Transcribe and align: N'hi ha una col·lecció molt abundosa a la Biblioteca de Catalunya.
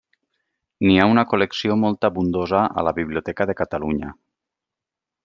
N'hi 0.85 0.93
ha 1.01 1.05
una 1.11 1.23
col·lecció 1.33 1.77
molt 1.81 2.07
abundosa 2.11 2.63
a 2.83 2.85
la 2.89 2.97
Biblioteca 3.01 3.47
de 3.51 3.57
Catalunya. 3.63 4.11